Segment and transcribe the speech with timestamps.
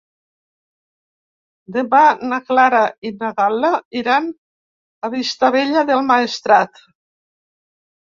[1.75, 1.99] Demà
[2.31, 3.73] na Clara i na Gal·la
[4.03, 4.33] iran
[5.07, 6.87] a Vistabella del Maestrat.